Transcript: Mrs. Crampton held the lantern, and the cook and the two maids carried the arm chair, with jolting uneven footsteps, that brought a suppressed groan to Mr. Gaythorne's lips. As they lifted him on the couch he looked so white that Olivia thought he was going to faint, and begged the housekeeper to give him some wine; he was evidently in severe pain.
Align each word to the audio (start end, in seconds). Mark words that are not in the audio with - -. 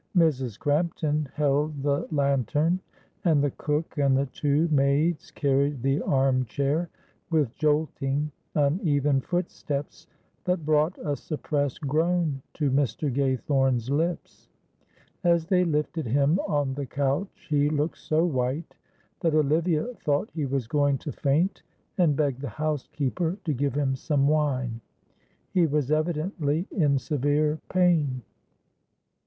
Mrs. 0.17 0.57
Crampton 0.57 1.29
held 1.35 1.83
the 1.83 2.07
lantern, 2.09 2.79
and 3.23 3.43
the 3.43 3.51
cook 3.51 3.99
and 3.99 4.17
the 4.17 4.25
two 4.25 4.67
maids 4.69 5.29
carried 5.29 5.83
the 5.83 6.01
arm 6.01 6.43
chair, 6.45 6.89
with 7.29 7.53
jolting 7.53 8.31
uneven 8.55 9.21
footsteps, 9.21 10.07
that 10.45 10.65
brought 10.65 10.97
a 11.05 11.15
suppressed 11.15 11.81
groan 11.81 12.41
to 12.55 12.71
Mr. 12.71 13.13
Gaythorne's 13.13 13.91
lips. 13.91 14.49
As 15.23 15.45
they 15.45 15.63
lifted 15.63 16.07
him 16.07 16.39
on 16.47 16.73
the 16.73 16.87
couch 16.87 17.45
he 17.47 17.69
looked 17.69 17.99
so 17.99 18.25
white 18.25 18.73
that 19.19 19.35
Olivia 19.35 19.85
thought 20.03 20.31
he 20.31 20.47
was 20.47 20.65
going 20.65 20.97
to 20.97 21.11
faint, 21.11 21.61
and 21.99 22.15
begged 22.15 22.41
the 22.41 22.49
housekeeper 22.49 23.37
to 23.43 23.53
give 23.53 23.75
him 23.75 23.95
some 23.95 24.25
wine; 24.27 24.81
he 25.51 25.67
was 25.67 25.91
evidently 25.91 26.67
in 26.71 26.97
severe 26.97 27.59
pain. 27.69 28.23